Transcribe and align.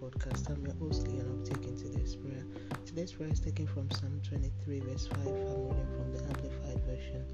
podcast. 0.00 0.48
I'm 0.50 0.64
your 0.64 0.74
host, 0.74 1.08
Leon. 1.08 1.26
I'm 1.28 1.44
taking 1.44 1.76
today's 1.76 2.16
prayer. 2.16 2.44
Today's 2.86 3.12
prayer 3.12 3.30
is 3.30 3.40
taken 3.40 3.66
from 3.66 3.90
Psalm 3.90 4.20
23, 4.28 4.80
verse 4.80 5.06
5. 5.06 5.18
I'm 5.26 5.68
reading 5.68 5.86
from 5.96 6.12
the 6.12 6.22
Amplified 6.28 6.80
Version. 6.86 7.24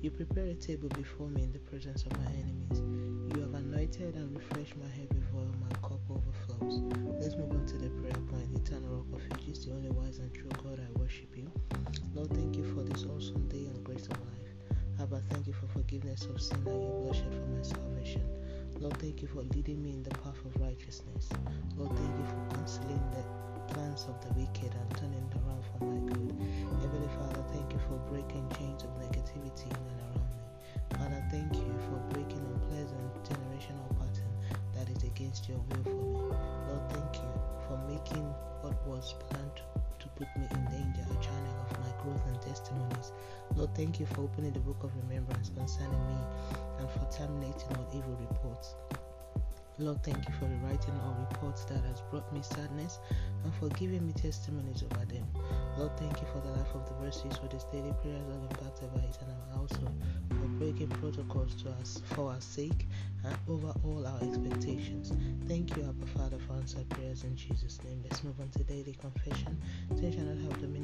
You 0.00 0.10
prepare 0.10 0.46
a 0.46 0.54
table 0.54 0.88
before 0.90 1.28
me 1.28 1.42
in 1.42 1.52
the 1.52 1.58
presence 1.60 2.04
of 2.04 2.12
my 2.18 2.30
enemies. 2.32 2.82
You 3.34 3.42
have 3.42 3.54
anointed 3.54 4.14
and 4.16 4.36
refreshed 4.36 4.76
my 4.76 4.88
head 4.88 5.08
before 5.08 5.46
my 5.60 5.72
cup 5.80 6.00
overflows. 6.10 6.82
Let's 7.20 7.36
move 7.36 7.52
on 7.52 7.66
to 7.66 7.78
the 7.78 7.90
prayer 8.00 8.20
point. 8.30 8.48
Eternal 8.54 8.96
Rock 8.96 9.20
of 9.20 9.38
Ages, 9.38 9.66
the 9.66 9.72
only 9.72 9.90
wise 9.90 10.18
and 10.18 10.32
true 10.34 10.50
God, 10.62 10.80
I 10.80 10.98
worship 10.98 11.36
you. 11.36 11.50
Lord, 12.14 12.30
thank 12.30 12.56
you 12.56 12.64
for 12.74 12.82
this 12.82 13.04
awesome 13.04 13.48
day 13.48 13.64
and 13.66 13.84
grace 13.84 14.06
of 14.06 14.18
life. 14.20 14.42
Abba, 15.00 15.22
thank 15.30 15.46
you 15.46 15.52
for 15.52 15.66
forgiveness 15.68 16.26
of 16.26 16.40
sin 16.40 16.58
and 16.66 16.82
your 16.82 16.92
bloodshed 17.00 17.32
for 17.32 17.46
my 17.56 17.62
salvation. 17.62 18.01
Lord, 18.82 18.98
thank 18.98 19.22
you 19.22 19.28
for 19.28 19.42
leading 19.54 19.80
me 19.80 19.90
in 19.92 20.02
the 20.02 20.10
path 20.10 20.34
of 20.44 20.60
righteousness. 20.60 21.28
Lord, 21.76 21.96
thank 21.96 22.18
you 22.18 22.26
for 22.26 22.56
canceling 22.56 23.00
the 23.14 23.72
plans 23.72 24.08
of 24.10 24.18
the 24.26 24.34
wicked 24.34 24.74
and 24.74 24.90
turning 24.98 25.22
around 25.38 25.62
for 25.70 25.84
my 25.86 26.02
good. 26.10 26.34
Heavenly 26.82 27.06
Father, 27.14 27.44
thank 27.52 27.72
you 27.72 27.78
for 27.86 27.94
breaking 28.10 28.42
chains 28.58 28.82
of 28.82 28.90
negativity 28.98 29.70
in 29.70 29.86
and 29.86 30.00
around 30.02 30.26
me. 30.34 30.42
Father, 30.98 31.22
thank 31.30 31.54
you 31.54 31.78
for 31.86 32.02
breaking 32.10 32.42
unpleasant 32.42 33.22
generational 33.22 33.86
pattern 34.02 34.34
that 34.74 34.90
is 34.90 35.04
against 35.04 35.48
your 35.48 35.58
will 35.58 35.84
for 35.84 36.02
me. 36.02 36.34
Lord, 36.66 36.90
thank 36.90 37.22
you 37.22 37.30
for 37.68 37.78
making 37.86 38.26
what 38.66 38.74
was 38.84 39.14
planned 39.30 39.62
to 40.00 40.08
put 40.18 40.26
me 40.36 40.48
in 40.50 40.64
danger 40.74 41.06
testimonies. 42.44 43.12
Lord, 43.56 43.74
thank 43.74 44.00
you 44.00 44.06
for 44.06 44.22
opening 44.22 44.52
the 44.52 44.60
book 44.60 44.82
of 44.82 44.90
remembrance 44.96 45.50
concerning 45.56 46.06
me 46.08 46.16
and 46.78 46.90
for 46.90 47.06
terminating 47.16 47.76
all 47.76 47.88
evil 47.94 48.16
reports. 48.30 48.74
Lord, 49.78 50.02
thank 50.04 50.28
you 50.28 50.34
for 50.38 50.44
rewriting 50.46 50.94
all 51.02 51.16
reports 51.30 51.64
that 51.64 51.82
has 51.84 52.02
brought 52.10 52.30
me 52.32 52.40
sadness 52.42 52.98
and 53.42 53.54
for 53.54 53.68
giving 53.70 54.06
me 54.06 54.12
testimonies 54.12 54.82
over 54.84 55.04
them. 55.06 55.26
Lord, 55.78 55.96
thank 55.96 56.20
you 56.20 56.26
for 56.32 56.40
the 56.40 56.52
life 56.52 56.74
of 56.74 56.86
the 56.88 56.94
verses 57.04 57.38
for 57.38 57.48
this 57.48 57.64
daily 57.64 57.92
prayers 58.02 58.22
impacted 58.50 58.92
by 58.94 59.00
it 59.00 59.18
and 59.22 59.30
our 59.32 59.58
household, 59.58 59.94
for 60.28 60.46
breaking 60.58 60.88
protocols 60.88 61.54
to 61.62 61.70
us 61.80 62.02
for 62.14 62.30
our 62.32 62.40
sake 62.40 62.86
and 63.24 63.34
over 63.48 63.72
all 63.84 64.06
our 64.06 64.20
expectations. 64.22 65.12
Thank 65.48 65.74
you, 65.76 65.82
Abba 65.84 66.06
Father, 66.18 66.38
for 66.46 66.54
answered 66.54 66.88
prayers 66.90 67.24
in 67.24 67.34
Jesus' 67.34 67.82
name. 67.82 68.04
Let's 68.04 68.22
move 68.22 68.38
on 68.40 68.50
to 68.50 68.64
daily 68.64 68.94
confession. 69.00 69.60
Sin 69.96 70.12
shall 70.12 70.24
not 70.24 70.36
have 70.36 70.60
dominion 70.60 70.72
over. 70.80 70.81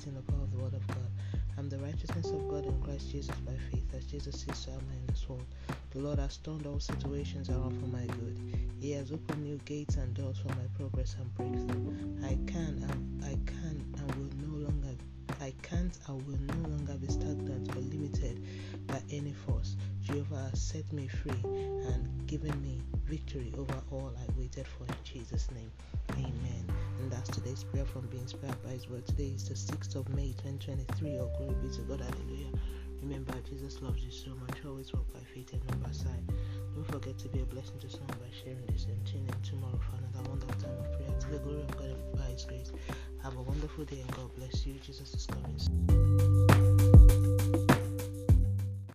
I 0.00 0.08
am 0.08 0.50
the 0.50 0.56
Word 0.56 0.72
of 0.72 0.86
God. 0.86 1.10
I'm 1.58 1.68
the 1.68 1.76
righteousness 1.76 2.30
of 2.30 2.48
God 2.48 2.64
in 2.64 2.80
Christ 2.80 3.10
Jesus 3.10 3.36
by 3.40 3.52
faith, 3.70 3.84
as 3.94 4.06
Jesus 4.06 4.46
is 4.48 4.56
so 4.56 4.72
am 4.72 4.78
in 4.78 5.06
this 5.08 5.28
world. 5.28 5.44
The 5.90 5.98
Lord 5.98 6.18
has 6.18 6.38
turned 6.38 6.66
all 6.66 6.80
situations 6.80 7.50
around 7.50 7.78
for 7.78 7.86
my 7.88 8.06
good. 8.06 8.40
He 8.80 8.92
has 8.92 9.12
opened 9.12 9.44
new 9.44 9.58
gates 9.66 9.96
and 9.96 10.14
doors 10.14 10.38
for 10.38 10.48
my 10.48 10.64
progress 10.74 11.16
and 11.20 11.34
breakthrough. 11.34 12.24
I 12.24 12.38
can, 12.50 12.82
I, 13.22 13.26
I 13.26 13.38
can, 13.44 13.84
and 13.98 14.14
will 14.14 14.48
no 14.48 14.68
longer, 14.68 14.96
I 15.38 15.52
can't, 15.60 15.98
I 16.08 16.12
will 16.12 16.40
no 16.48 16.68
longer 16.70 16.94
be 16.94 17.08
stagnant 17.08 17.68
or 17.76 17.80
limited 17.80 18.42
by 18.86 19.02
any 19.10 19.34
force. 19.34 19.76
Set 20.60 20.92
me 20.92 21.08
free 21.08 21.42
and 21.42 22.26
given 22.26 22.52
me 22.62 22.82
victory 23.06 23.50
over 23.56 23.82
all 23.90 24.12
I 24.14 24.38
waited 24.38 24.66
for 24.66 24.84
in 24.84 24.94
Jesus' 25.02 25.50
name. 25.52 25.72
Amen. 26.12 26.64
And 27.00 27.10
that's 27.10 27.30
today's 27.30 27.64
prayer 27.64 27.86
from 27.86 28.06
being 28.08 28.24
inspired 28.24 28.62
by 28.62 28.68
His 28.68 28.86
word. 28.88 29.06
Today 29.06 29.32
is 29.34 29.48
the 29.48 29.54
6th 29.54 29.96
of 29.96 30.06
May 30.10 30.32
2023. 30.44 31.18
Oh, 31.18 31.30
glory 31.38 31.54
be 31.62 31.70
to 31.74 31.80
God. 31.82 32.00
Hallelujah. 32.00 32.52
Remember, 33.00 33.32
Jesus 33.48 33.80
loves 33.80 34.04
you 34.04 34.12
so 34.12 34.30
much. 34.46 34.58
Always 34.66 34.92
walk 34.92 35.10
by 35.14 35.20
faith 35.34 35.50
and 35.54 35.66
not 35.66 35.82
by 35.82 35.92
sight. 35.92 36.22
Don't 36.74 36.86
forget 36.92 37.18
to 37.18 37.28
be 37.28 37.40
a 37.40 37.46
blessing 37.46 37.78
to 37.80 37.88
someone 37.88 38.18
by 38.20 38.30
sharing 38.44 38.64
this 38.66 38.84
and 38.84 39.04
tune 39.06 39.26
in 39.26 39.42
tomorrow 39.42 39.80
for 39.80 39.96
another 39.96 40.28
wonderful 40.28 40.60
time 40.60 40.78
of 40.78 40.92
prayer. 40.92 41.18
To 41.18 41.30
the 41.30 41.38
glory 41.38 41.62
of 41.62 41.74
God 41.78 41.86
and 41.86 42.12
by 42.14 42.26
His 42.36 42.44
grace. 42.44 42.70
Have 43.22 43.34
a 43.38 43.42
wonderful 43.42 43.84
day 43.86 44.00
and 44.00 44.12
God 44.12 44.30
bless 44.36 44.66
you. 44.66 44.74
Jesus 44.74 45.14
is 45.14 45.24
coming. 45.26 45.39